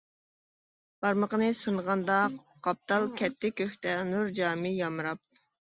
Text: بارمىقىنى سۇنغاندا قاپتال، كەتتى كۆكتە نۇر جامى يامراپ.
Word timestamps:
بارمىقىنى 1.05 1.49
سۇنغاندا 1.61 2.17
قاپتال، 2.69 3.09
كەتتى 3.23 3.55
كۆكتە 3.63 3.97
نۇر 4.13 4.37
جامى 4.43 4.77
يامراپ. 4.85 5.27